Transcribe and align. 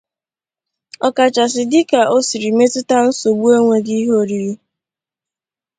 ọkachasị 1.07 1.61
dịka 1.71 2.01
o 2.15 2.17
siri 2.27 2.49
metụta 2.57 2.97
nsogbu 3.07 3.47
énwëghị 3.57 3.93
ihe 4.01 4.11
oriri 4.21 4.53